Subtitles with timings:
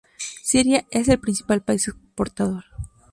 [0.41, 2.63] Siria es el principal país exportador.